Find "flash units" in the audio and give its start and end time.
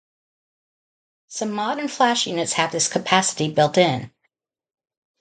1.87-2.53